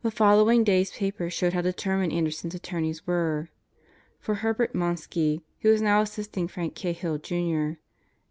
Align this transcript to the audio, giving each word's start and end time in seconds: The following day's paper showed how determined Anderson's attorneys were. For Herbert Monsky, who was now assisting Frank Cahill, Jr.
The 0.00 0.10
following 0.10 0.64
day's 0.64 0.92
paper 0.92 1.28
showed 1.28 1.52
how 1.52 1.60
determined 1.60 2.10
Anderson's 2.14 2.54
attorneys 2.54 3.06
were. 3.06 3.50
For 4.18 4.36
Herbert 4.36 4.74
Monsky, 4.74 5.42
who 5.60 5.68
was 5.68 5.82
now 5.82 6.00
assisting 6.00 6.48
Frank 6.48 6.74
Cahill, 6.74 7.18
Jr. 7.18 7.72